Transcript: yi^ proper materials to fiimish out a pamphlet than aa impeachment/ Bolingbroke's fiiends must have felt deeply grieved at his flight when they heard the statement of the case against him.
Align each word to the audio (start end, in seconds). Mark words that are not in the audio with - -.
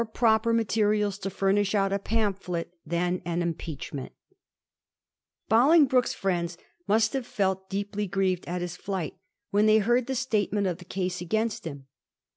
yi^ 0.03 0.13
proper 0.15 0.51
materials 0.51 1.19
to 1.19 1.29
fiimish 1.29 1.75
out 1.75 1.93
a 1.93 1.99
pamphlet 1.99 2.73
than 2.83 3.21
aa 3.23 3.33
impeachment/ 3.33 4.11
Bolingbroke's 5.47 6.15
fiiends 6.15 6.57
must 6.87 7.13
have 7.13 7.27
felt 7.27 7.69
deeply 7.69 8.07
grieved 8.07 8.47
at 8.47 8.61
his 8.61 8.75
flight 8.75 9.13
when 9.51 9.67
they 9.67 9.77
heard 9.77 10.07
the 10.07 10.15
statement 10.15 10.65
of 10.65 10.79
the 10.79 10.85
case 10.85 11.21
against 11.21 11.65
him. 11.65 11.85